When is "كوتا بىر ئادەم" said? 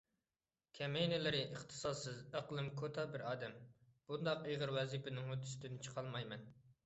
2.81-3.55